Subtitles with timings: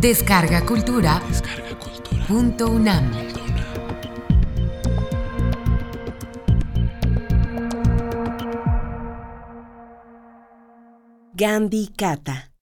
[0.00, 1.20] Descarga Cultura.
[2.26, 3.12] Punto UNAM.
[11.34, 12.54] Gandhi Kata.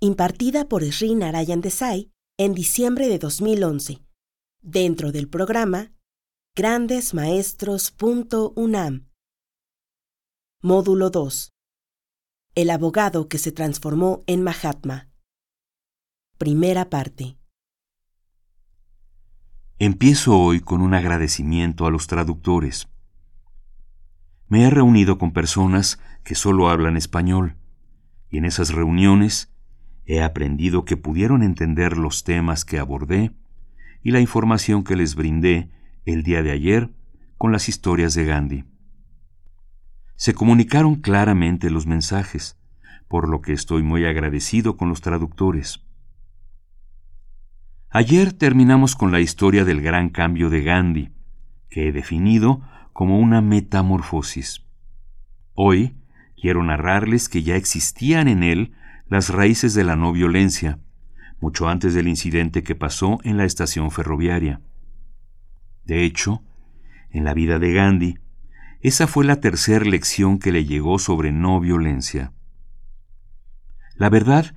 [0.00, 4.04] Impartida por Sri Narayan Desai en diciembre de 2011.
[4.60, 5.92] Dentro del programa
[6.56, 9.08] Grandesmaestros.unam.
[10.60, 11.52] Módulo 2.
[12.56, 15.13] El abogado que se transformó en Mahatma.
[16.36, 17.38] Primera parte.
[19.78, 22.88] Empiezo hoy con un agradecimiento a los traductores.
[24.48, 27.56] Me he reunido con personas que solo hablan español,
[28.30, 29.54] y en esas reuniones
[30.06, 33.30] he aprendido que pudieron entender los temas que abordé
[34.02, 35.70] y la información que les brindé
[36.04, 36.90] el día de ayer
[37.38, 38.64] con las historias de Gandhi.
[40.16, 42.58] Se comunicaron claramente los mensajes,
[43.06, 45.84] por lo que estoy muy agradecido con los traductores.
[47.96, 51.12] Ayer terminamos con la historia del gran cambio de Gandhi,
[51.70, 52.60] que he definido
[52.92, 54.64] como una metamorfosis.
[55.54, 55.94] Hoy
[56.36, 58.72] quiero narrarles que ya existían en él
[59.08, 60.80] las raíces de la no violencia,
[61.38, 64.60] mucho antes del incidente que pasó en la estación ferroviaria.
[65.84, 66.42] De hecho,
[67.10, 68.18] en la vida de Gandhi,
[68.80, 72.32] esa fue la tercera lección que le llegó sobre no violencia.
[73.94, 74.52] La verdad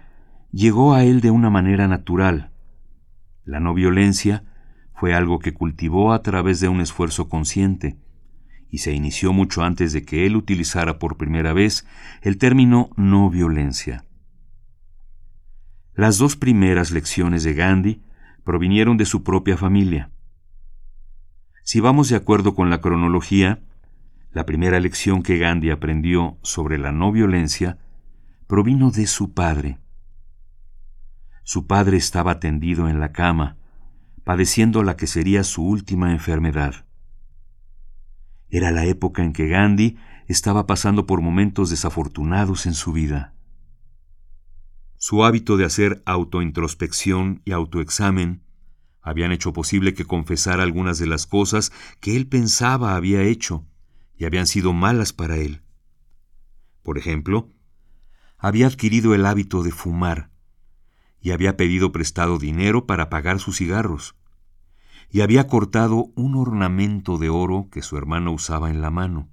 [0.52, 2.52] llegó a él de una manera natural.
[3.48, 4.44] La no violencia
[4.94, 7.98] fue algo que cultivó a través de un esfuerzo consciente,
[8.70, 11.88] y se inició mucho antes de que él utilizara por primera vez
[12.22, 14.04] el término no violencia.
[15.96, 18.02] Las dos primeras lecciones de Gandhi
[18.44, 20.12] provinieron de su propia familia.
[21.64, 23.62] Si vamos de acuerdo con la cronología,
[24.34, 27.78] la primera lección que Gandhi aprendió sobre la no violencia
[28.46, 29.80] provino de su padre.
[31.50, 33.56] Su padre estaba tendido en la cama,
[34.26, 36.86] padeciendo la que sería su última enfermedad.
[38.50, 43.34] Era la época en que Gandhi estaba pasando por momentos desafortunados en su vida.
[44.98, 48.44] Su hábito de hacer autointrospección y autoexamen
[49.02, 53.66] habían hecho posible que confesara algunas de las cosas que él pensaba había hecho
[54.18, 55.62] y habían sido malas para él.
[56.84, 57.54] Por ejemplo,
[58.38, 60.30] había adquirido el hábito de fumar
[61.28, 64.16] y había pedido prestado dinero para pagar sus cigarros
[65.10, 69.28] y había cortado un ornamento de oro que su hermano usaba en la mano.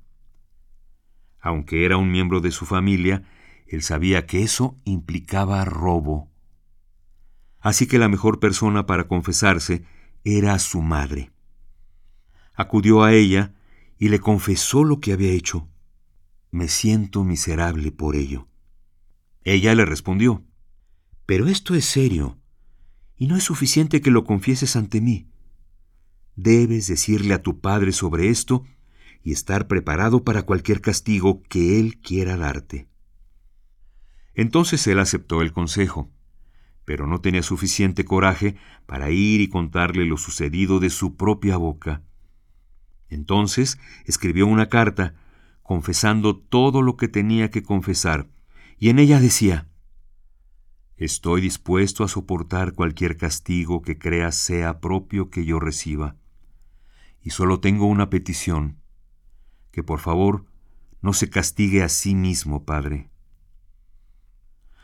[1.40, 3.22] Aunque era un miembro de su familia,
[3.68, 6.34] él sabía que eso implicaba robo
[7.60, 9.84] así que la mejor persona para confesarse
[10.24, 11.30] era su madre.
[12.54, 13.54] Acudió a ella
[13.98, 15.68] y le confesó lo que había hecho.
[16.50, 18.48] Me siento miserable por ello.
[19.44, 20.42] Ella le respondió,
[21.26, 22.38] Pero esto es serio,
[23.16, 25.28] y no es suficiente que lo confieses ante mí.
[26.36, 28.64] Debes decirle a tu padre sobre esto
[29.22, 32.88] y estar preparado para cualquier castigo que él quiera darte.
[34.34, 36.10] Entonces él aceptó el consejo
[36.84, 42.02] pero no tenía suficiente coraje para ir y contarle lo sucedido de su propia boca.
[43.08, 45.14] Entonces escribió una carta
[45.62, 48.28] confesando todo lo que tenía que confesar,
[48.78, 49.66] y en ella decía,
[50.96, 56.16] Estoy dispuesto a soportar cualquier castigo que creas sea propio que yo reciba,
[57.20, 58.78] y solo tengo una petición,
[59.72, 60.44] que por favor
[61.00, 63.10] no se castigue a sí mismo, Padre.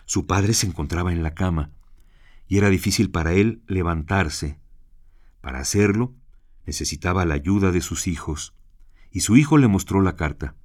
[0.04, 1.70] Su padre se encontraba en la cama,
[2.48, 4.58] y era difícil para él levantarse.
[5.40, 6.16] Para hacerlo,
[6.66, 8.52] necesitaba la ayuda de sus hijos,
[9.12, 10.56] y su hijo le mostró la carta.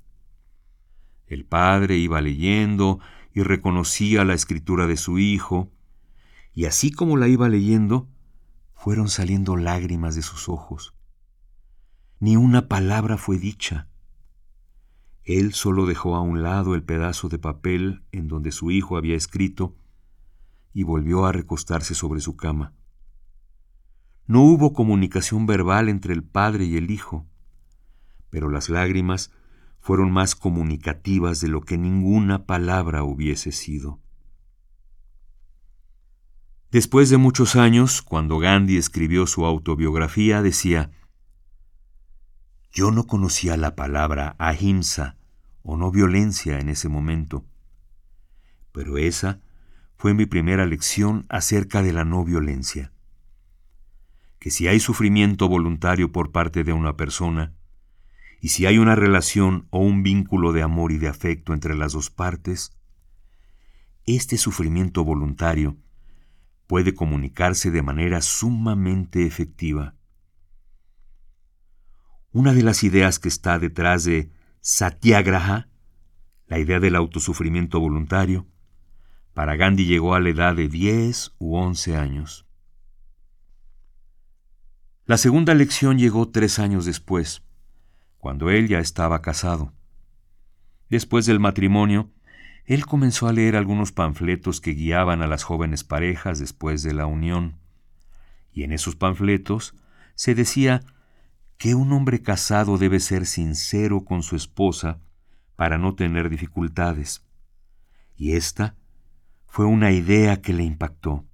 [1.28, 3.00] El padre iba leyendo
[3.36, 5.70] y reconocía la escritura de su hijo,
[6.54, 8.08] y así como la iba leyendo,
[8.74, 10.96] fueron saliendo lágrimas de sus ojos.
[12.22, 13.90] Ni una palabra fue dicha.
[15.26, 19.18] Él solo dejó a un lado el pedazo de papel en donde su hijo había
[19.18, 19.76] escrito
[20.72, 22.74] y volvió a recostarse sobre su cama.
[24.28, 27.26] No hubo comunicación verbal entre el padre y el hijo,
[28.30, 29.32] pero las lágrimas
[29.86, 34.00] fueron más comunicativas de lo que ninguna palabra hubiese sido.
[36.72, 40.90] Después de muchos años, cuando Gandhi escribió su autobiografía, decía,
[42.72, 45.20] Yo no conocía la palabra ahimsa
[45.62, 47.46] o no violencia en ese momento,
[48.72, 49.40] pero esa
[49.98, 52.92] fue mi primera lección acerca de la no violencia.
[54.40, 57.54] Que si hay sufrimiento voluntario por parte de una persona,
[58.46, 61.94] y si hay una relación o un vínculo de amor y de afecto entre las
[61.94, 62.78] dos partes,
[64.06, 65.78] este sufrimiento voluntario
[66.68, 69.96] puede comunicarse de manera sumamente efectiva.
[72.34, 74.30] Una de las ideas que está detrás de
[74.62, 75.68] Satyagraha,
[76.46, 78.46] la idea del autosufrimiento voluntario,
[79.34, 82.46] para Gandhi llegó a la edad de 10 u 11 años.
[85.06, 87.42] La segunda lección llegó tres años después,
[88.26, 89.72] cuando él ya estaba casado.
[90.90, 92.10] Después del matrimonio,
[92.66, 97.06] él comenzó a leer algunos panfletos que guiaban a las jóvenes parejas después de la
[97.06, 97.60] unión,
[98.52, 99.76] y en esos panfletos
[100.16, 100.82] se decía
[101.60, 105.00] que un hombre casado debe ser sincero con su esposa
[105.56, 107.24] para no tener dificultades.
[108.18, 108.76] Y esta
[109.46, 111.26] fue una idea que le impactó.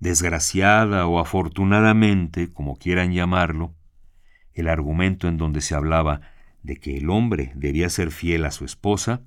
[0.00, 3.74] Desgraciada o afortunadamente, como quieran llamarlo,
[4.58, 6.20] el argumento en donde se hablaba
[6.62, 9.22] de que el hombre debía ser fiel a su esposa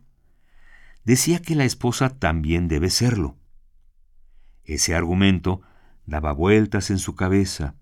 [1.06, 3.38] decía que la esposa también debe serlo.
[4.64, 5.62] Ese argumento
[6.06, 7.76] daba vueltas en su cabeza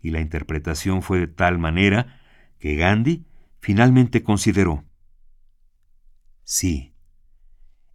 [0.00, 2.20] y la interpretación fue de tal manera
[2.58, 3.26] que Gandhi
[3.60, 4.84] finalmente consideró,
[6.44, 6.94] sí,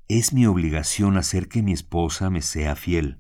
[0.08, 3.18] es mi obligación hacer que mi esposa me sea fiel.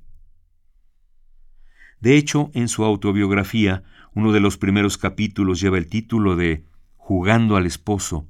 [2.02, 3.84] De hecho, en su autobiografía,
[4.14, 6.66] uno de los primeros capítulos lleva el título de
[6.98, 8.28] Jugando al esposo,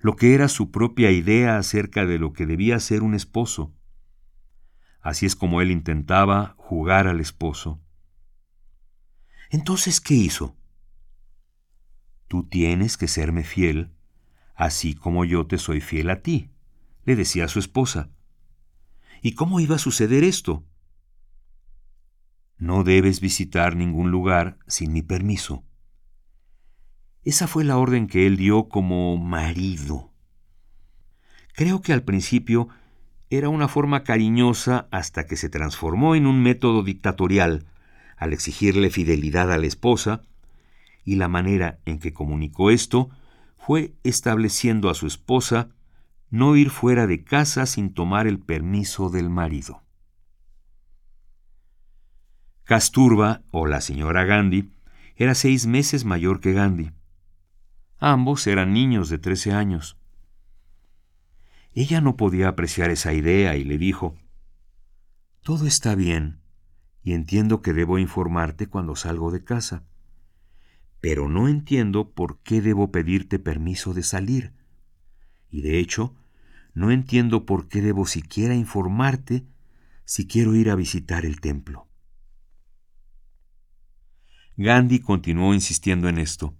[0.00, 3.72] lo que era su propia idea acerca de lo que debía ser un esposo.
[5.00, 7.80] Así es como él intentaba jugar al esposo.
[9.50, 10.56] Entonces, ¿qué hizo?
[12.26, 13.92] Tú tienes que serme fiel,
[14.54, 16.50] así como yo te soy fiel a ti,
[17.04, 18.10] le decía su esposa.
[19.20, 20.64] ¿Y cómo iba a suceder esto?
[22.62, 25.64] No debes visitar ningún lugar sin mi permiso.
[27.24, 30.12] Esa fue la orden que él dio como marido.
[31.54, 32.68] Creo que al principio
[33.30, 37.66] era una forma cariñosa hasta que se transformó en un método dictatorial
[38.16, 40.22] al exigirle fidelidad a la esposa,
[41.04, 43.10] y la manera en que comunicó esto
[43.58, 45.70] fue estableciendo a su esposa
[46.30, 49.82] no ir fuera de casa sin tomar el permiso del marido.
[52.72, 54.72] Casturba, o la señora Gandhi,
[55.14, 56.92] era seis meses mayor que Gandhi.
[57.98, 59.98] Ambos eran niños de trece años.
[61.74, 64.16] Ella no podía apreciar esa idea y le dijo,
[65.42, 66.40] Todo está bien,
[67.02, 69.84] y entiendo que debo informarte cuando salgo de casa,
[71.02, 74.54] pero no entiendo por qué debo pedirte permiso de salir,
[75.50, 76.16] y de hecho,
[76.72, 79.44] no entiendo por qué debo siquiera informarte
[80.06, 81.91] si quiero ir a visitar el templo.
[84.62, 86.54] Gandhi continuó insistiendo en esto.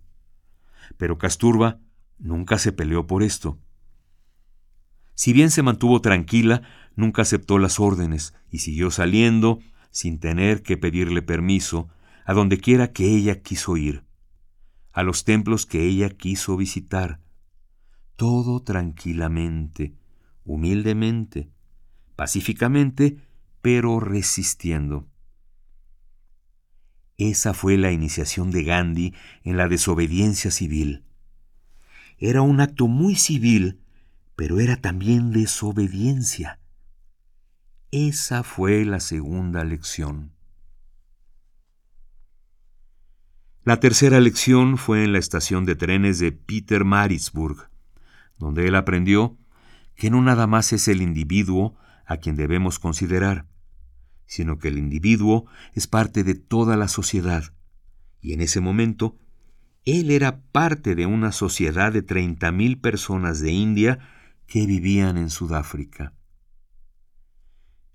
[0.97, 1.81] Pero Casturba
[2.19, 3.59] nunca se peleó por esto.
[5.15, 6.63] Si bien se mantuvo tranquila,
[6.97, 9.61] nunca aceptó las órdenes y siguió saliendo
[9.91, 11.89] sin tener que pedirle permiso
[12.25, 14.05] a donde quiera que ella quiso ir,
[14.93, 17.21] a los templos que ella quiso visitar,
[18.17, 19.95] todo tranquilamente,
[20.45, 21.51] humildemente,
[22.17, 23.19] pacíficamente,
[23.61, 25.09] pero resistiendo.
[27.19, 29.15] Esa fue la iniciación de Gandhi
[29.45, 31.05] en la desobediencia civil.
[32.19, 33.81] Era un acto muy civil,
[34.37, 36.59] pero era también desobediencia.
[37.91, 40.33] Esa fue la segunda lección.
[43.65, 47.71] La tercera lección fue en la estación de trenes de Peter Maritzburg,
[48.39, 49.39] donde él aprendió
[49.95, 53.47] que no nada más es el individuo a quien debemos considerar,
[54.27, 57.53] sino que el individuo es parte de toda la sociedad.
[58.21, 59.19] Y en ese momento,
[59.85, 63.99] él era parte de una sociedad de 30.000 personas de India
[64.47, 66.15] que vivían en Sudáfrica.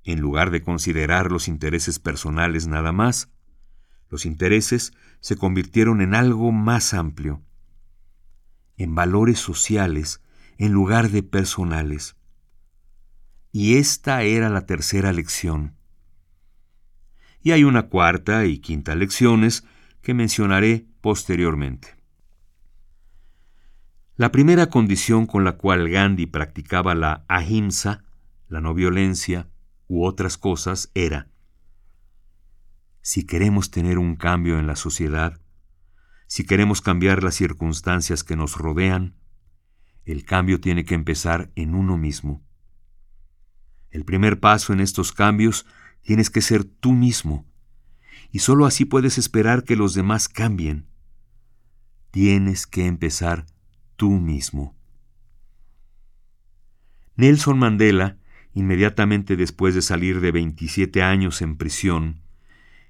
[0.04, 3.30] En lugar de considerar los intereses personales nada más,
[4.10, 7.42] los intereses se convirtieron en algo más amplio,
[8.78, 10.22] en valores sociales
[10.58, 12.16] en lugar de personales.
[13.52, 15.77] Y esta era la tercera lección
[17.42, 19.66] y hay una cuarta y quinta lecciones
[20.02, 21.96] que mencionaré posteriormente.
[24.16, 28.04] La primera condición con la cual Gandhi practicaba la ahimsa,
[28.48, 29.48] la no violencia
[29.88, 31.28] u otras cosas era,
[33.02, 35.40] si queremos tener un cambio en la sociedad,
[36.28, 39.16] si queremos cambiar las circunstancias que nos rodean,
[40.04, 42.44] el cambio tiene que empezar en uno mismo.
[43.92, 45.66] El primer paso en estos cambios
[46.08, 47.46] Tienes que ser tú mismo.
[48.32, 50.86] Y sólo así puedes esperar que los demás cambien.
[52.12, 53.46] Tienes que empezar
[53.98, 54.74] tú mismo.
[57.18, 58.20] Nelson Mandela
[58.54, 62.22] inmediatamente después de salir de 27 años en prisión,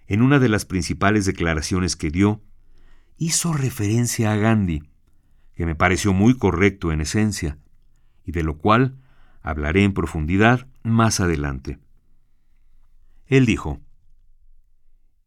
[0.06, 2.44] en una de las principales declaraciones que dio,
[3.18, 4.84] hizo referencia a Gandhi,
[5.56, 7.58] que me pareció muy correcto en esencia,
[8.24, 9.00] y de lo cual
[9.42, 11.80] hablaré en profundidad más adelante.
[13.28, 13.82] Él dijo,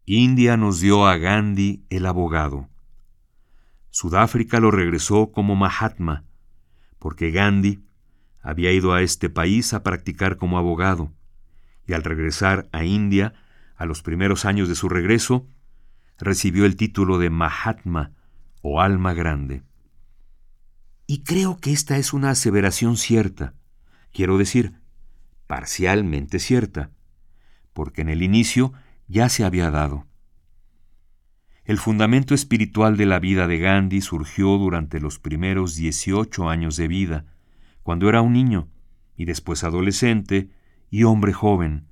[0.07, 2.69] India nos dio a Gandhi el abogado.
[3.90, 6.25] Sudáfrica lo regresó como Mahatma,
[6.99, 7.85] porque Gandhi
[8.40, 11.12] había ido a este país a practicar como abogado,
[11.87, 13.35] y al regresar a India,
[13.76, 15.47] a los primeros años de su regreso,
[16.19, 18.12] recibió el título de Mahatma
[18.62, 19.62] o alma grande.
[21.07, 23.54] Y creo que esta es una aseveración cierta,
[24.12, 24.80] quiero decir,
[25.47, 26.90] parcialmente cierta,
[27.73, 28.73] porque en el inicio
[29.09, 30.07] ya se había dado.
[31.65, 36.89] El fundamento espiritual de la vida de Gandhi surgió durante los primeros 18 años de
[36.89, 37.27] vida,
[37.83, 38.69] cuando era un niño,
[39.17, 40.50] y después adolescente
[40.91, 41.87] y hombre joven,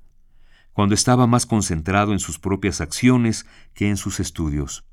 [0.73, 4.85] cuando estaba más concentrado en sus propias acciones que en sus estudios.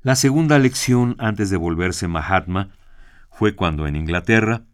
[0.00, 2.70] La segunda lección antes de volverse Mahatma
[3.30, 4.64] fue cuando en Inglaterra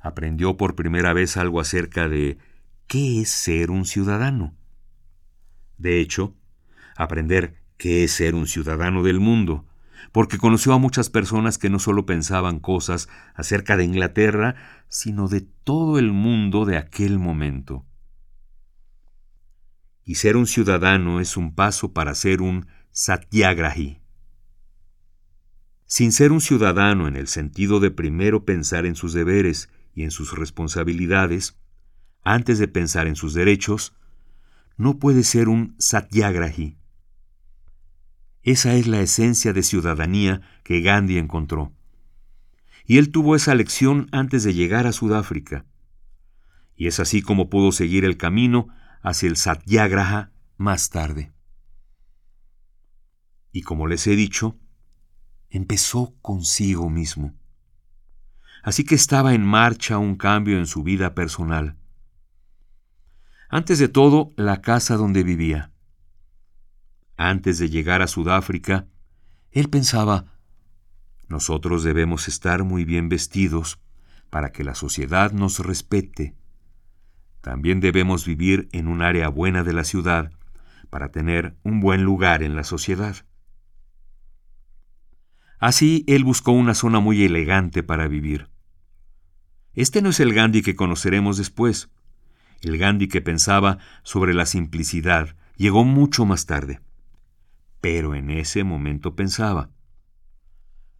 [0.00, 2.38] aprendió por primera vez algo acerca de
[2.88, 4.56] qué es ser un ciudadano.
[5.76, 6.34] De hecho,
[6.96, 9.66] aprender qué es ser un ciudadano del mundo,
[10.10, 14.56] porque conoció a muchas personas que no solo pensaban cosas acerca de Inglaterra,
[14.88, 17.84] sino de todo el mundo de aquel momento.
[20.04, 24.00] Y ser un ciudadano es un paso para ser un satyagrahi.
[25.84, 30.10] Sin ser un ciudadano en el sentido de primero pensar en sus deberes y en
[30.10, 31.58] sus responsabilidades,
[32.34, 33.94] antes de pensar en sus derechos,
[34.76, 36.76] no puede ser un satyagrahi.
[38.42, 41.72] Esa es la esencia de ciudadanía que Gandhi encontró.
[42.84, 45.64] Y él tuvo esa lección antes de llegar a Sudáfrica.
[46.76, 48.68] Y es así como pudo seguir el camino
[49.02, 51.32] hacia el Satyagraha más tarde.
[53.52, 54.58] Y como les he dicho,
[55.50, 57.34] empezó consigo mismo.
[58.62, 61.76] Así que estaba en marcha un cambio en su vida personal.
[63.50, 65.72] Antes de todo, la casa donde vivía.
[67.16, 68.86] Antes de llegar a Sudáfrica,
[69.50, 70.26] él pensaba,
[71.28, 73.78] nosotros debemos estar muy bien vestidos
[74.28, 76.34] para que la sociedad nos respete.
[77.40, 80.30] También debemos vivir en un área buena de la ciudad
[80.90, 83.16] para tener un buen lugar en la sociedad.
[85.58, 88.50] Así él buscó una zona muy elegante para vivir.
[89.72, 91.90] Este no es el Gandhi que conoceremos después.
[92.62, 96.80] El Gandhi que pensaba sobre la simplicidad llegó mucho más tarde
[97.80, 99.70] pero en ese momento pensaba,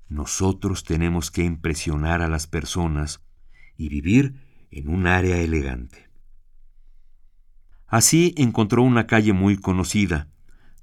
[0.08, 3.20] nosotros tenemos que impresionar a las personas
[3.76, 4.34] y vivir
[4.70, 6.08] en un área elegante.
[7.86, 10.28] Así encontró una calle muy conocida,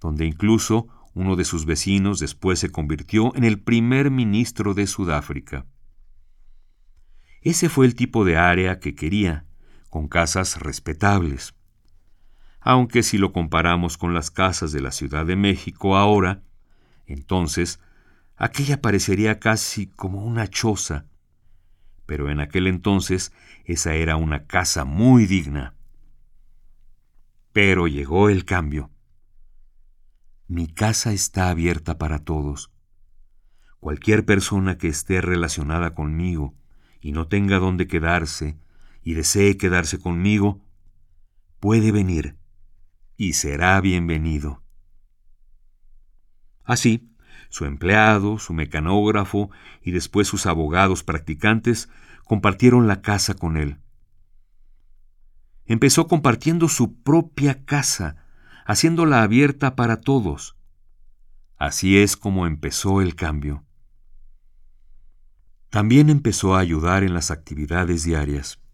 [0.01, 5.65] donde incluso uno de sus vecinos después se convirtió en el primer ministro de Sudáfrica.
[7.41, 9.44] Ese fue el tipo de área que quería,
[9.95, 11.55] con casas respetables,
[12.59, 16.43] aunque si lo comparamos con las casas de la Ciudad de México ahora,
[17.05, 17.79] entonces
[18.35, 21.05] aquella parecería casi como una choza,
[22.05, 23.31] pero en aquel entonces
[23.63, 25.75] esa era una casa muy digna.
[27.53, 28.91] Pero llegó el cambio.
[30.49, 32.69] Mi casa está abierta para todos.
[33.79, 36.53] Cualquier persona que esté relacionada conmigo
[36.99, 38.57] y no tenga dónde quedarse
[39.05, 40.65] y desee quedarse conmigo,
[41.62, 42.38] puede venir
[43.15, 44.63] y será bienvenido.
[46.63, 47.07] Así,
[47.50, 49.51] su empleado, su mecanógrafo
[49.83, 51.88] y después sus abogados practicantes
[52.25, 53.77] compartieron la casa con él.
[55.65, 58.25] Empezó compartiendo su propia casa,
[58.65, 60.57] haciéndola abierta para todos.
[61.57, 63.63] Así es como empezó el cambio.
[65.69, 68.64] También empezó a ayudar en las actividades diarias.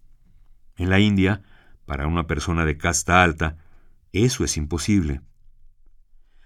[0.75, 1.41] En la India,
[1.85, 3.57] para una persona de casta alta,
[4.13, 5.21] eso es imposible.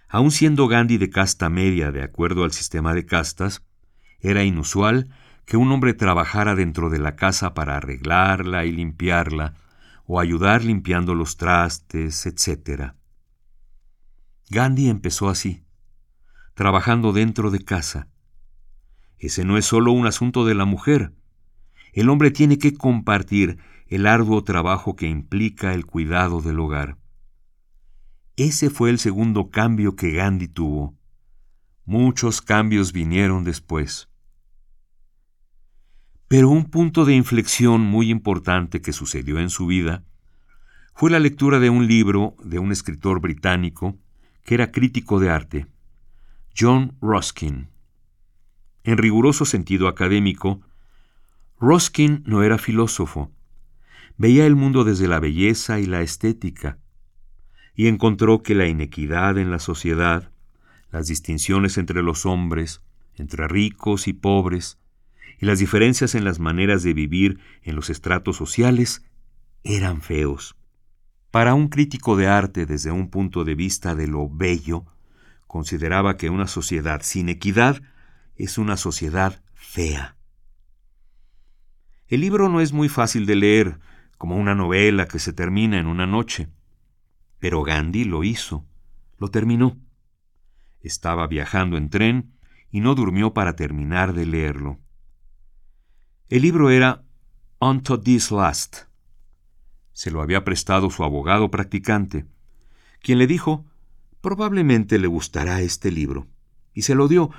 [0.07, 3.63] Aun siendo Gandhi de casta media de acuerdo al sistema de castas,
[4.19, 5.09] era inusual
[5.45, 9.53] que un hombre trabajara dentro de la casa para arreglarla y limpiarla,
[10.05, 12.93] o ayudar limpiando los trastes, etc.
[14.49, 15.63] Gandhi empezó así,
[16.53, 18.07] trabajando dentro de casa.
[19.17, 21.13] Ese no es solo un asunto de la mujer.
[21.93, 26.97] El hombre tiene que compartir el arduo trabajo que implica el cuidado del hogar.
[28.35, 30.97] Ese fue el segundo cambio que Gandhi tuvo.
[31.85, 34.09] Muchos cambios vinieron después.
[36.27, 40.03] Pero un punto de inflexión muy importante que sucedió en su vida
[40.95, 43.97] fue la lectura de un libro de un escritor británico
[44.43, 45.67] que era crítico de arte,
[46.57, 47.69] John Ruskin.
[48.83, 50.61] En riguroso sentido académico,
[51.59, 53.31] Ruskin no era filósofo,
[54.17, 56.79] veía el mundo desde la belleza y la estética,
[57.75, 60.31] y encontró que la inequidad en la sociedad,
[60.91, 62.81] las distinciones entre los hombres,
[63.15, 64.79] entre ricos y pobres,
[65.39, 69.03] y las diferencias en las maneras de vivir en los estratos sociales
[69.63, 70.55] eran feos.
[71.31, 74.85] Para un crítico de arte desde un punto de vista de lo bello,
[75.47, 77.81] consideraba que una sociedad sin equidad
[78.37, 80.15] es una sociedad fea.
[82.07, 83.79] El libro no es muy fácil de leer,
[84.17, 86.49] como una novela que se termina en una noche.
[87.39, 88.65] Pero Gandhi lo hizo,
[89.17, 89.77] lo terminó.
[90.81, 92.33] Estaba viajando en tren
[92.71, 94.79] y no durmió para terminar de leerlo.
[96.29, 97.03] El libro era
[97.59, 98.83] Unto This Last.
[99.93, 102.25] Se lo había prestado su abogado practicante,
[103.01, 103.65] quien le dijo,
[104.21, 106.27] probablemente le gustará este libro,
[106.73, 107.29] y se lo dio,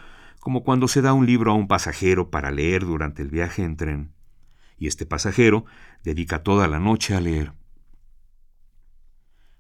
[0.40, 3.76] como cuando se da un libro a un pasajero para leer durante el viaje en
[3.76, 4.12] tren,
[4.78, 5.64] y este pasajero
[6.02, 7.52] dedica toda la noche a leer.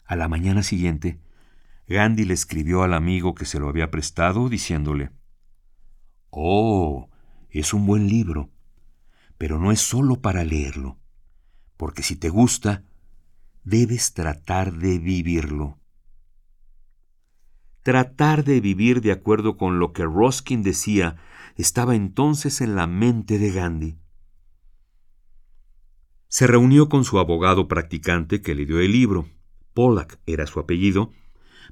[0.04, 1.20] A la mañana siguiente,
[1.88, 5.10] Gandhi le escribió al amigo que se lo había prestado diciéndole,
[6.30, 7.08] Oh,
[7.50, 8.50] es un buen libro,
[9.38, 10.98] pero no es solo para leerlo,
[11.76, 12.84] porque si te gusta,
[13.64, 15.78] debes tratar de vivirlo.
[17.82, 21.16] Tratar de vivir de acuerdo con lo que Ruskin decía
[21.56, 23.98] estaba entonces en la mente de Gandhi.
[26.28, 29.28] Se reunió con su abogado practicante que le dio el libro,
[29.74, 31.12] Pollack era su apellido,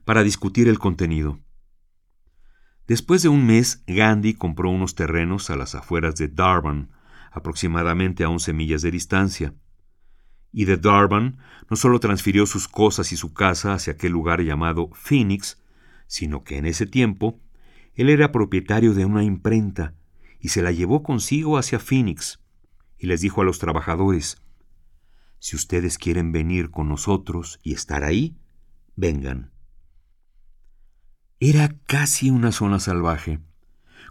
[0.04, 1.40] para discutir el contenido.
[2.86, 6.90] Después de un mes, Gandhi compró unos terrenos a las afueras de Durban,
[7.32, 9.54] aproximadamente a 11 millas de distancia.
[10.52, 14.90] Y de Durban no solo transfirió sus cosas y su casa hacia aquel lugar llamado
[14.92, 15.60] Phoenix,
[16.06, 17.40] sino que en ese tiempo
[17.94, 19.94] él era propietario de una imprenta
[20.38, 22.40] y se la llevó consigo hacia Phoenix
[22.98, 24.43] y les dijo a los trabajadores,
[25.44, 28.38] si ustedes quieren venir con nosotros y estar ahí,
[28.96, 29.50] vengan.
[31.38, 33.40] Era casi una zona salvaje,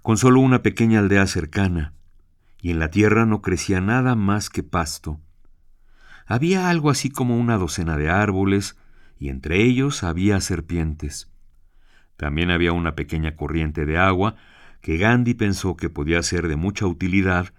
[0.04, 1.96] con solo una pequeña aldea cercana,
[2.62, 5.20] y en la tierra no crecía nada más que pasto.
[6.28, 8.78] Había algo así como una docena de árboles,
[9.18, 11.32] y entre ellos había serpientes.
[12.16, 14.36] También había una pequeña corriente de agua
[14.82, 17.56] que Gandhi pensó que podía ser de mucha utilidad,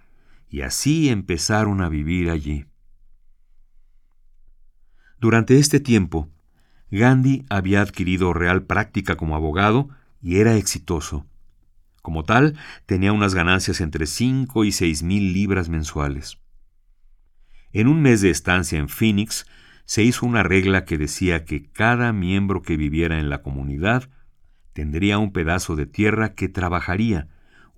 [0.49, 2.67] y así empezaron a vivir allí.
[5.25, 6.29] Durante este tiempo,
[6.91, 9.89] Gandhi había adquirido real práctica como abogado
[10.21, 11.25] y era exitoso.
[12.03, 16.37] Como tal, tenía unas ganancias entre 5 y seis mil libras mensuales.
[17.73, 19.47] En un mes de estancia en Phoenix,
[19.87, 24.11] se hizo una regla que decía que cada miembro que viviera en la comunidad
[24.75, 27.29] tendría un pedazo de tierra que trabajaría,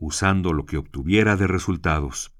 [0.00, 2.34] usando lo que obtuviera de resultados.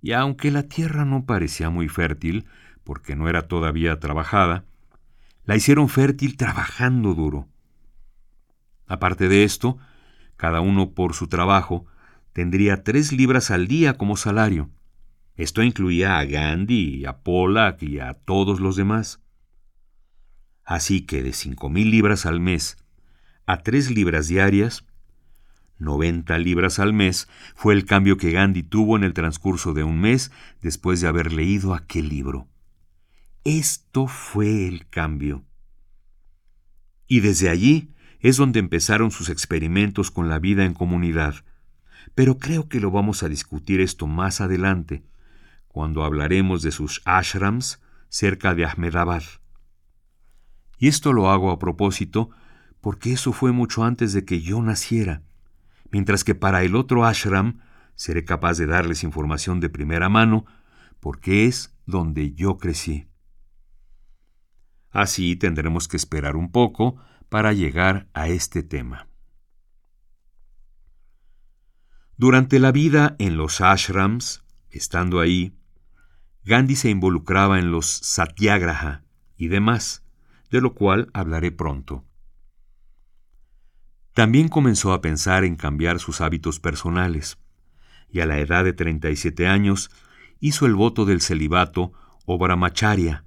[0.00, 2.46] Y aunque la tierra no parecía muy fértil,
[2.84, 4.64] porque no era todavía trabajada,
[5.44, 7.48] la hicieron fértil trabajando duro.
[8.86, 9.78] Aparte de esto,
[10.36, 11.86] cada uno por su trabajo
[12.32, 14.70] tendría tres libras al día como salario.
[15.36, 19.20] Esto incluía a Gandhi, a Pollack y a todos los demás.
[20.64, 22.82] Así que de cinco mil libras al mes
[23.46, 24.84] a tres libras diarias,
[25.78, 30.00] 90 libras al mes fue el cambio que Gandhi tuvo en el transcurso de un
[30.00, 32.48] mes después de haber leído aquel libro.
[33.44, 35.44] Esto fue el cambio.
[37.08, 41.34] Y desde allí es donde empezaron sus experimentos con la vida en comunidad.
[42.14, 45.02] Pero creo que lo vamos a discutir esto más adelante,
[45.66, 49.24] cuando hablaremos de sus ashrams cerca de Ahmedabad.
[50.78, 52.30] Y esto lo hago a propósito
[52.80, 55.22] porque eso fue mucho antes de que yo naciera,
[55.90, 57.60] mientras que para el otro ashram
[57.96, 60.44] seré capaz de darles información de primera mano,
[61.00, 63.11] porque es donde yo crecí.
[64.92, 66.96] Así tendremos que esperar un poco
[67.28, 69.08] para llegar a este tema.
[72.16, 75.56] Durante la vida en los ashrams, estando ahí,
[76.44, 79.02] Gandhi se involucraba en los satyagraha
[79.36, 80.04] y demás,
[80.50, 82.04] de lo cual hablaré pronto.
[84.12, 87.38] También comenzó a pensar en cambiar sus hábitos personales,
[88.10, 89.90] y a la edad de 37 años
[90.38, 91.92] hizo el voto del celibato
[92.26, 93.24] o brahmacharya,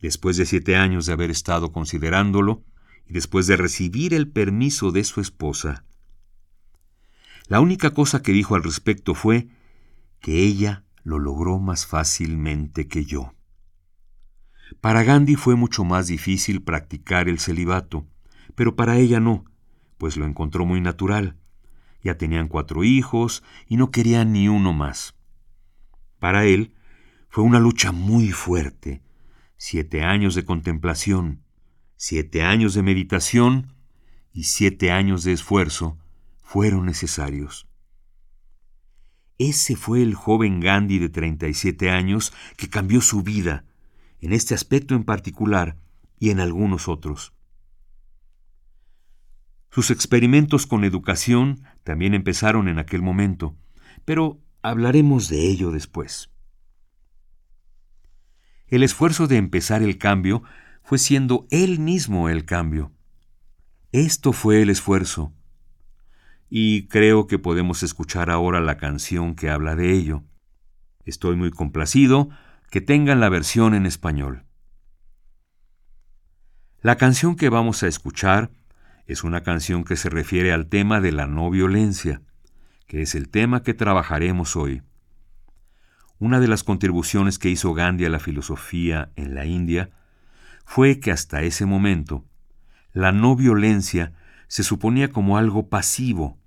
[0.00, 2.64] Después de siete años de haber estado considerándolo
[3.06, 5.84] y después de recibir el permiso de su esposa,
[7.48, 9.48] la única cosa que dijo al respecto fue
[10.20, 13.32] que ella lo logró más fácilmente que yo.
[14.82, 18.06] Para Gandhi fue mucho más difícil practicar el celibato,
[18.54, 19.44] pero para ella no,
[19.96, 21.36] pues lo encontró muy natural.
[22.02, 25.14] Ya tenían cuatro hijos y no querían ni uno más.
[26.18, 26.74] Para él
[27.30, 29.02] fue una lucha muy fuerte,
[29.58, 31.42] siete años de contemplación,
[31.96, 33.74] siete años de meditación
[34.32, 35.98] y siete años de esfuerzo
[36.38, 37.68] fueron necesarios.
[39.36, 43.64] Ese fue el joven Gandhi de 37 años que cambió su vida,
[44.20, 45.76] en este aspecto en particular
[46.18, 47.34] y en algunos otros.
[49.70, 53.56] Sus experimentos con educación también empezaron en aquel momento,
[54.04, 56.30] pero hablaremos de ello después.
[58.68, 60.42] El esfuerzo de empezar el cambio
[60.82, 62.92] fue siendo él mismo el cambio.
[63.92, 65.32] Esto fue el esfuerzo.
[66.50, 70.22] Y creo que podemos escuchar ahora la canción que habla de ello.
[71.04, 72.28] Estoy muy complacido
[72.70, 74.44] que tengan la versión en español.
[76.82, 78.50] La canción que vamos a escuchar
[79.06, 82.20] es una canción que se refiere al tema de la no violencia,
[82.86, 84.82] que es el tema que trabajaremos hoy.
[86.20, 89.90] Una de las contribuciones que hizo Gandhi a la filosofía en la India
[90.64, 92.24] fue que hasta ese momento
[92.92, 94.12] la no violencia
[94.48, 96.38] se suponía como algo pasivo,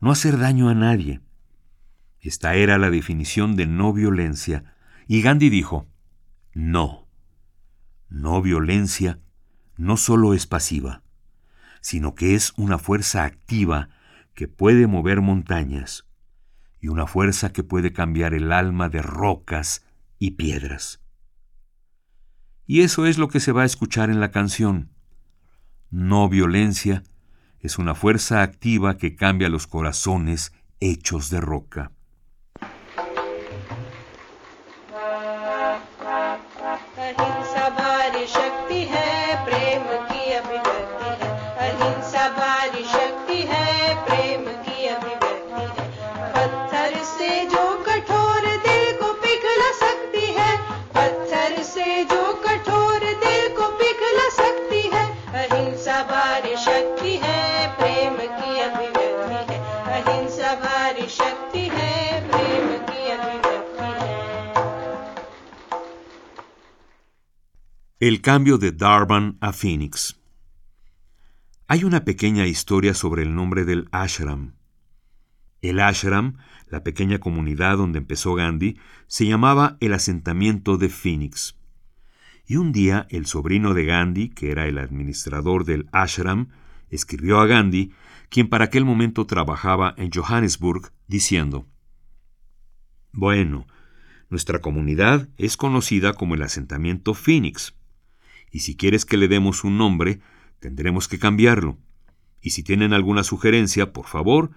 [0.00, 1.20] no hacer daño a nadie.
[2.20, 4.74] Esta era la definición de no violencia,
[5.06, 5.86] y Gandhi dijo,
[6.52, 7.06] no,
[8.08, 9.20] no violencia
[9.76, 11.02] no solo es pasiva,
[11.80, 13.90] sino que es una fuerza activa
[14.34, 16.07] que puede mover montañas
[16.80, 19.84] y una fuerza que puede cambiar el alma de rocas
[20.18, 21.00] y piedras.
[22.66, 24.90] Y eso es lo que se va a escuchar en la canción.
[25.90, 27.02] No violencia
[27.60, 31.92] es una fuerza activa que cambia los corazones hechos de roca.
[68.00, 70.20] El cambio de Darban a Phoenix.
[71.66, 74.54] Hay una pequeña historia sobre el nombre del ashram.
[75.62, 76.36] El ashram,
[76.68, 81.58] la pequeña comunidad donde empezó Gandhi, se llamaba el asentamiento de Phoenix.
[82.46, 86.50] Y un día el sobrino de Gandhi, que era el administrador del ashram,
[86.90, 87.92] escribió a Gandhi,
[88.28, 91.66] quien para aquel momento trabajaba en Johannesburg, diciendo,
[93.10, 93.66] Bueno,
[94.30, 97.74] nuestra comunidad es conocida como el asentamiento Phoenix
[98.50, 100.20] y si quieres que le demos un nombre,
[100.60, 101.78] tendremos que cambiarlo.
[102.40, 104.50] Y si tienen alguna sugerencia, por favor,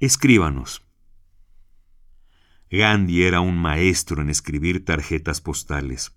[0.00, 0.82] escríbanos.
[2.70, 6.12] Gandhi era un maestro en escribir tarjetas postales.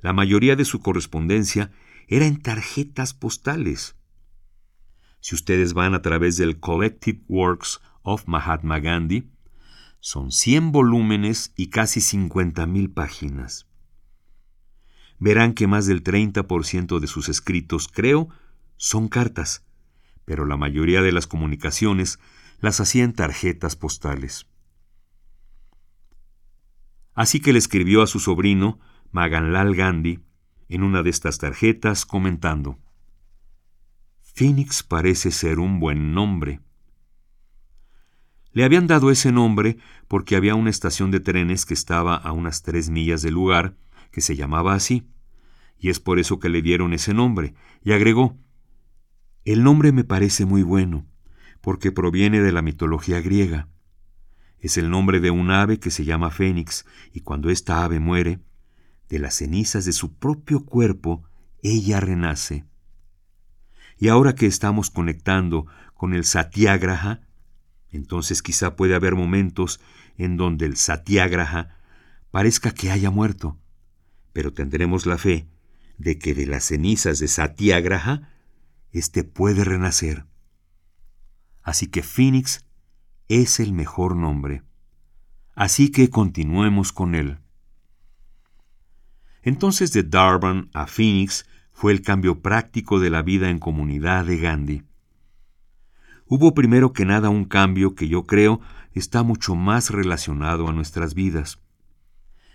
[0.00, 1.70] La mayoría de su correspondencia
[2.08, 3.96] era en tarjetas postales.
[5.20, 9.30] Si ustedes van a través del Collective Works of Mahatma Gandhi,
[10.00, 13.71] son 100 volúmenes y casi 50.000 páginas
[15.22, 18.28] verán que más del 30% de sus escritos, creo,
[18.76, 19.64] son cartas,
[20.24, 22.18] pero la mayoría de las comunicaciones
[22.58, 24.48] las hacía en tarjetas postales.
[27.14, 28.80] Así que le escribió a su sobrino,
[29.12, 30.18] Maganlal Gandhi,
[30.68, 32.80] en una de estas tarjetas comentando,
[34.34, 36.58] Phoenix parece ser un buen nombre.
[38.50, 39.76] Le habían dado ese nombre
[40.08, 43.76] porque había una estación de trenes que estaba a unas tres millas del lugar,
[44.10, 45.06] que se llamaba así,
[45.78, 48.38] y es por eso que le dieron ese nombre, y agregó,
[49.44, 51.06] El nombre me parece muy bueno,
[51.60, 53.68] porque proviene de la mitología griega.
[54.58, 58.40] Es el nombre de un ave que se llama Fénix, y cuando esta ave muere,
[59.08, 61.24] de las cenizas de su propio cuerpo,
[61.62, 62.64] ella renace.
[63.98, 67.20] Y ahora que estamos conectando con el Satyagraha,
[67.90, 69.80] entonces quizá puede haber momentos
[70.16, 71.76] en donde el Satyagraha
[72.30, 73.58] parezca que haya muerto,
[74.32, 75.46] pero tendremos la fe
[76.02, 78.28] de que de las cenizas de Satyagraha
[78.90, 80.26] éste puede renacer.
[81.62, 82.66] Así que Phoenix
[83.28, 84.62] es el mejor nombre.
[85.54, 87.38] Así que continuemos con él.
[89.42, 94.38] Entonces de Darban a Phoenix fue el cambio práctico de la vida en comunidad de
[94.38, 94.82] Gandhi.
[96.26, 98.60] Hubo primero que nada un cambio que yo creo
[98.92, 101.60] está mucho más relacionado a nuestras vidas.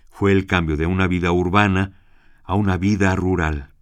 [0.09, 2.06] Fue el cambio de una vida urbana
[2.47, 3.73] a una vida rural.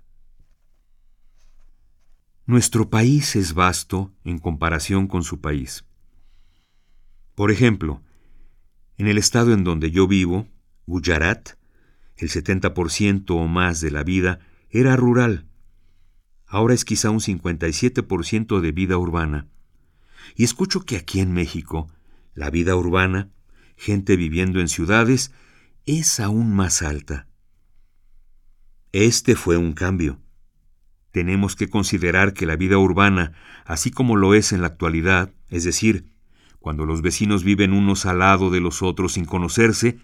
[2.48, 5.86] Nuestro país es vasto en comparación con su país.
[7.36, 8.02] Por ejemplo,
[8.98, 10.48] en el estado en donde yo vivo,
[10.88, 11.52] Gujarat,
[12.18, 14.40] el 70% o más de la vida
[14.72, 15.46] era rural.
[16.48, 19.48] Ahora es quizá un 57% de vida urbana.
[20.36, 21.88] Y escucho que aquí en México,
[22.34, 23.30] la vida urbana,
[23.78, 25.32] gente viviendo en ciudades,
[25.86, 27.28] es aún más alta.
[28.98, 30.22] Este fue un cambio.
[31.12, 33.34] Tenemos que considerar que la vida urbana,
[33.66, 36.14] así como lo es en la actualidad, es decir,
[36.60, 40.00] cuando los vecinos viven unos al lado de los otros sin conocerse,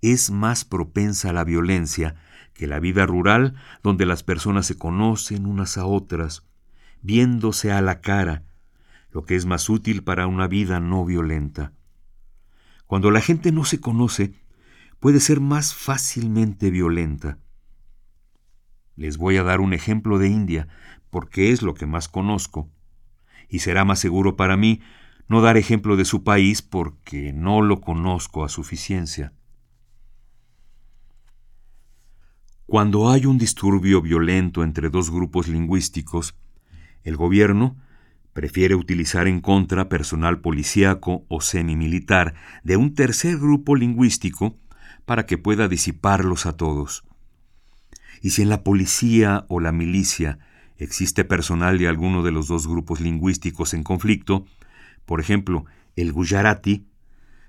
[0.00, 2.14] es más propensa a la violencia
[2.54, 6.46] que la vida rural donde las personas se conocen unas a otras,
[7.02, 8.44] viéndose a la cara,
[9.10, 11.72] lo que es más útil para una vida no violenta.
[12.86, 14.34] Cuando la gente no se conoce,
[15.00, 17.40] puede ser más fácilmente violenta.
[19.00, 20.68] Les voy a dar un ejemplo de India,
[21.08, 22.68] porque es lo que más conozco,
[23.48, 24.82] y será más seguro para mí
[25.26, 29.32] no dar ejemplo de su país porque no lo conozco a suficiencia.
[32.66, 36.34] Cuando hay un disturbio violento entre dos grupos lingüísticos,
[37.02, 37.78] el gobierno
[38.34, 42.34] prefiere utilizar en contra personal policíaco o semimilitar
[42.64, 44.58] de un tercer grupo lingüístico
[45.06, 47.02] para que pueda disiparlos a todos.
[48.20, 50.38] Y si en la policía o la milicia
[50.76, 54.44] existe personal de alguno de los dos grupos lingüísticos en conflicto,
[55.06, 55.64] por ejemplo,
[55.96, 56.86] el Gujarati,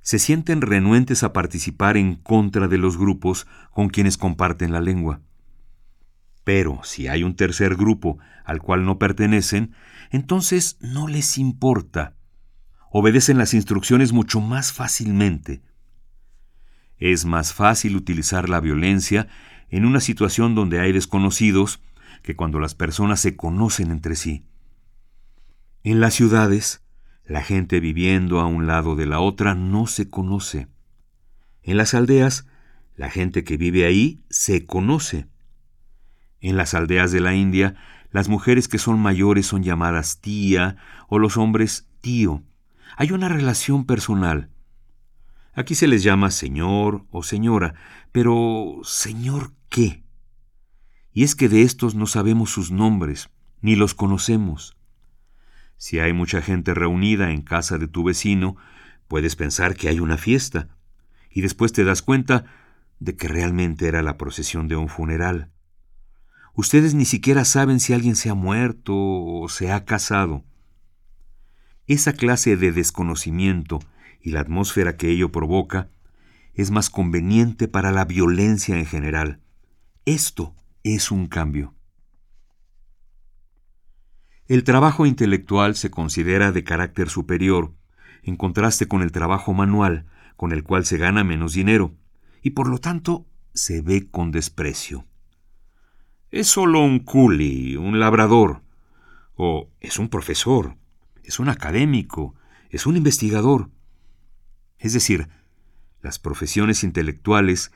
[0.02, 5.22] se sienten renuentes a participar en contra de los grupos con quienes comparten la lengua.
[6.44, 9.74] Pero si hay un tercer grupo al cual no pertenecen,
[10.10, 12.16] entonces no les importa.
[12.90, 15.62] Obedecen las instrucciones mucho más fácilmente.
[16.98, 19.28] Es más fácil utilizar la violencia
[19.72, 21.82] en una situación donde hay desconocidos
[22.22, 24.44] que cuando las personas se conocen entre sí.
[25.84, 26.84] En las ciudades,
[27.26, 30.68] la gente viviendo a un lado de la otra no se conoce.
[31.64, 32.46] En las aldeas,
[32.96, 35.28] la gente que vive ahí se conoce.
[36.42, 37.76] En las aldeas de la India,
[38.12, 40.76] las mujeres que son mayores son llamadas tía
[41.08, 42.44] o los hombres tío.
[42.98, 44.50] Hay una relación personal.
[45.54, 47.74] Aquí se les llama señor o señora,
[48.12, 50.04] pero ¿señor qué?
[51.14, 53.32] Y es que de estos no sabemos sus nombres,
[53.62, 54.78] ni los conocemos.
[55.78, 58.56] Si hay mucha gente reunida en casa de tu vecino,
[59.08, 60.68] puedes pensar que hay una fiesta,
[61.32, 62.46] y después te das cuenta
[63.00, 65.50] de que realmente era la procesión de un funeral.
[66.54, 70.44] Ustedes ni siquiera saben si alguien se ha muerto o se ha casado.
[71.88, 73.80] Esa clase de desconocimiento
[74.22, 75.90] y la atmósfera que ello provoca
[76.54, 79.40] es más conveniente para la violencia en general.
[80.06, 81.76] Esto es un cambio.
[84.48, 87.76] El trabajo intelectual se considera de carácter superior,
[88.24, 91.94] en contraste con el trabajo manual, con el cual se gana menos dinero,
[92.42, 95.06] y por lo tanto se ve con desprecio.
[96.32, 98.64] Es solo un culi, un labrador,
[99.36, 100.78] o es un profesor,
[101.24, 102.34] es un académico,
[102.72, 103.70] es un investigador.
[104.80, 105.30] Es decir,
[106.02, 107.72] las profesiones intelectuales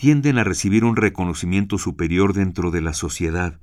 [0.00, 3.60] tienden a recibir un reconocimiento superior dentro de la sociedad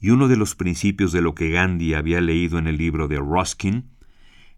[0.00, 3.18] y uno de los principios de lo que Gandhi había leído en el libro de
[3.18, 3.84] Ruskin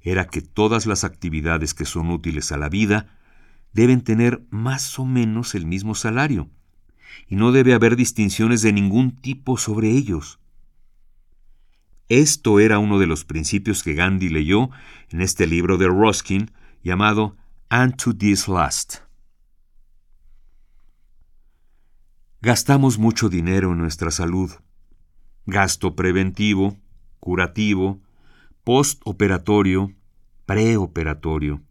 [0.01, 3.09] era que todas las actividades que son útiles a la vida
[3.73, 6.49] deben tener más o menos el mismo salario,
[7.27, 10.39] y no debe haber distinciones de ningún tipo sobre ellos.
[12.09, 14.71] Esto era uno de los principios que Gandhi leyó
[15.11, 16.53] en este libro de Ruskin
[16.85, 17.37] llamado
[17.69, 19.08] And to This Last.
[22.41, 24.53] Gastamos mucho dinero en nuestra salud
[25.49, 26.77] gasto preventivo,
[27.21, 28.03] curativo,
[28.65, 29.95] postoperatorio,
[30.45, 31.63] preoperatorio.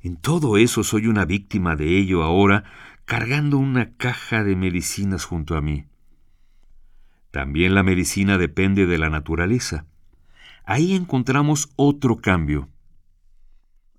[0.00, 2.62] En todo eso soy una víctima de ello ahora,
[3.04, 5.86] cargando una caja de medicinas junto a mí.
[7.32, 9.86] También la medicina depende de la naturaleza.
[10.64, 12.68] Ahí encontramos otro cambio.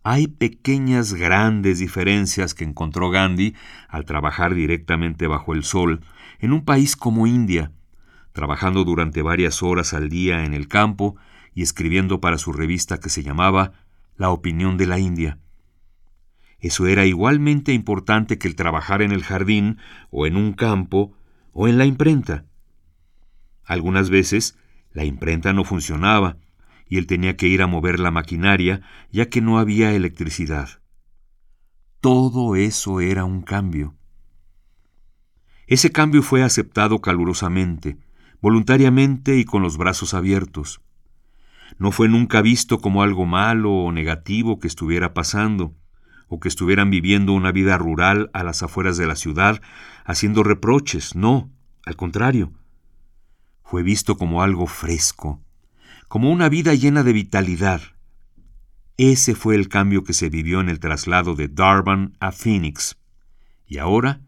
[0.04, 3.56] Hay pequeñas grandes diferencias que encontró Gandhi
[3.90, 6.02] al trabajar directamente bajo el sol
[6.40, 7.72] en un país como India,
[8.32, 11.16] trabajando durante varias horas al día en el campo
[11.54, 13.74] y escribiendo para su revista que se llamaba
[14.16, 15.40] La Opinión de la India.
[16.60, 19.78] Eso era igualmente importante que el trabajar en el jardín
[20.10, 21.14] o en un campo
[21.54, 22.46] o en la imprenta.
[23.66, 24.58] Algunas veces
[24.92, 26.38] la imprenta no funcionaba
[26.90, 30.82] y él tenía que ir a mover la maquinaria ya que no había electricidad.
[32.02, 33.96] Todo eso era un cambio.
[35.66, 37.98] Ese cambio fue aceptado calurosamente,
[38.42, 40.82] voluntariamente y con los brazos abiertos.
[41.78, 45.76] No fue nunca visto como algo malo o negativo que estuviera pasando,
[46.30, 49.62] o que estuvieran viviendo una vida rural a las afueras de la ciudad,
[50.06, 51.52] haciendo reproches, no,
[51.86, 52.54] al contrario.
[53.64, 55.42] Fue visto como algo fresco,
[56.09, 57.81] como una vida llena de vitalidad.
[58.97, 62.97] Ese fue el cambio que se vivió en el traslado de Darban a Phoenix.
[63.67, 64.21] Y ahora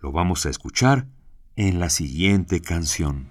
[0.00, 1.06] lo vamos a escuchar
[1.56, 3.28] en la siguiente canción.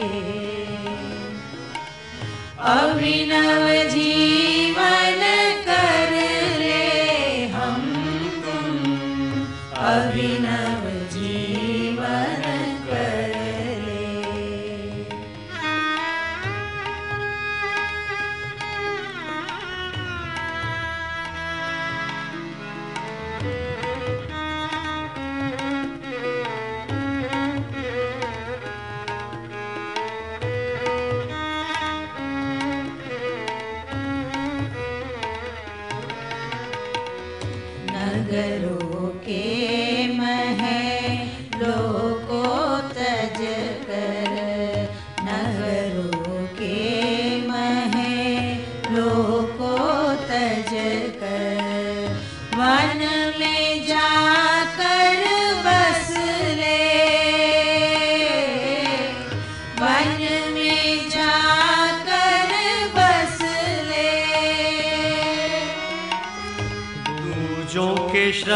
[2.73, 4.14] अभिनव जीवन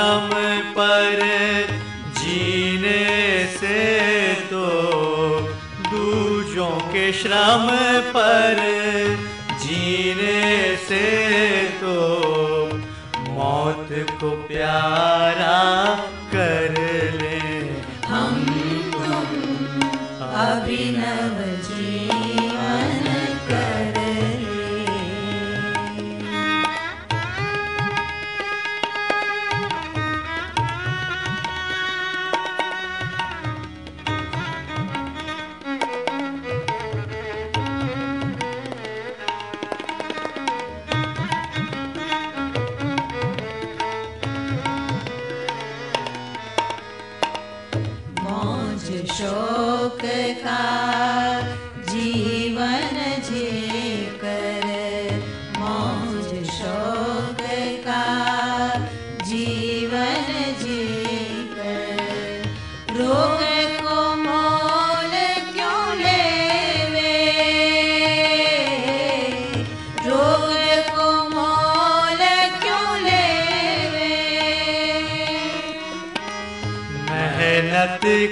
[0.10, 0.30] श्रम
[0.76, 1.20] पर
[2.20, 3.02] जीने
[3.56, 4.64] से तो
[5.90, 7.68] दूजों के श्रम
[8.16, 8.62] पर
[9.64, 11.04] जीने से
[11.82, 11.94] तो
[13.30, 13.88] मौत
[14.22, 15.58] को प्यारा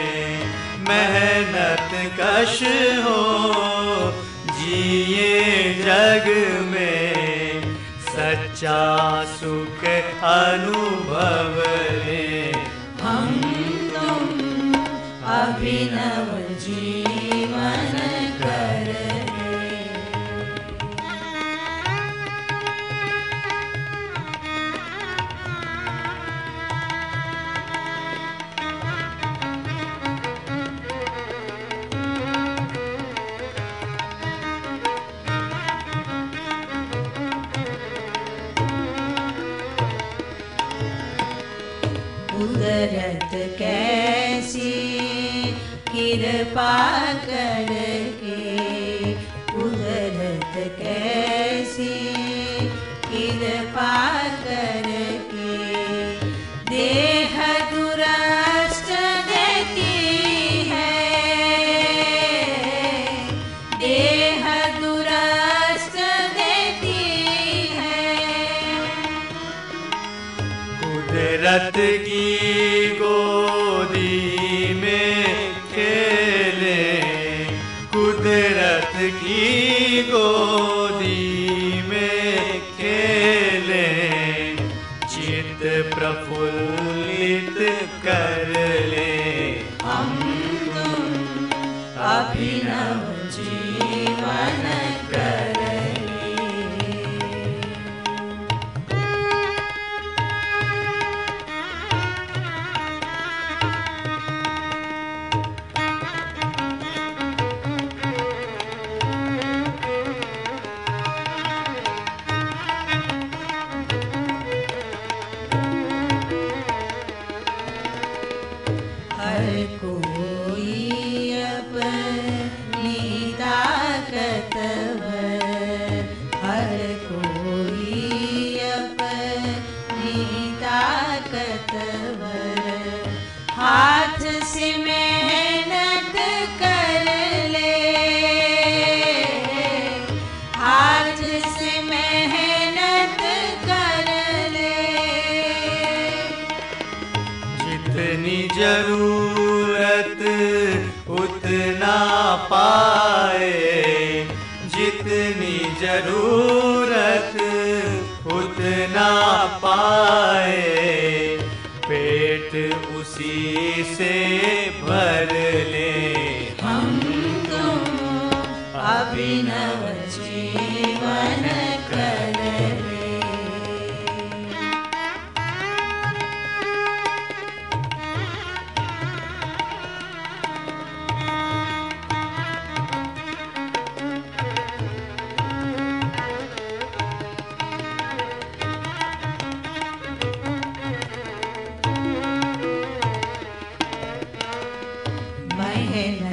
[0.88, 1.90] मेहनत
[2.20, 2.62] कश
[3.04, 3.20] हो
[4.58, 6.28] जिए जग
[6.60, 6.65] में
[8.66, 9.84] सच्चा सुख
[10.30, 11.85] अनुभव
[50.56, 50.95] te quedes.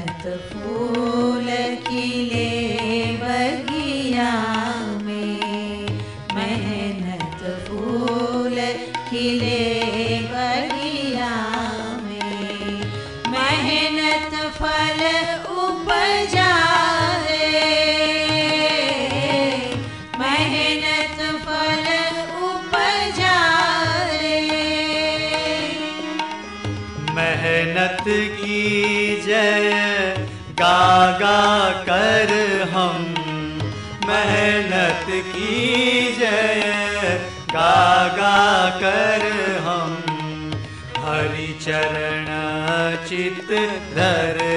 [0.05, 2.32] വനത്ത് പൂലക്കില
[38.83, 39.23] कर
[39.59, 39.93] हम।
[40.97, 42.27] हरि चरण
[43.07, 43.51] चित
[43.95, 44.52] धर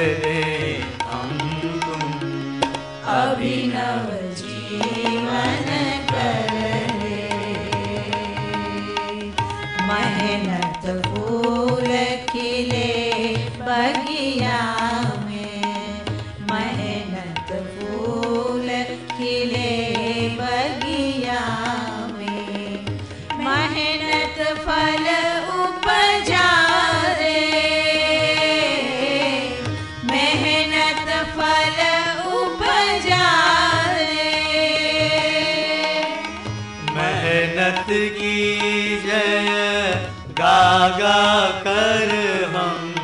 [40.87, 42.11] लगा कर
[42.57, 42.95] हम।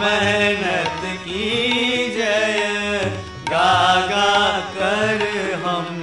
[0.00, 1.50] मेहनत की
[2.16, 3.12] जय,
[3.50, 5.22] गागा कर
[5.64, 6.02] हम।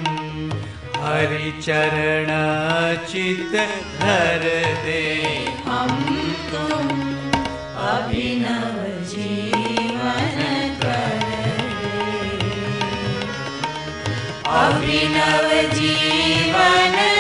[0.98, 2.30] हरि चरण
[3.06, 3.56] चित
[4.02, 4.46] धर
[4.86, 5.04] दे।
[5.66, 5.90] हम
[6.52, 6.88] तुम
[7.88, 10.40] अभिनव जीवन
[10.82, 11.24] कर
[14.46, 17.13] अभिनव जीवन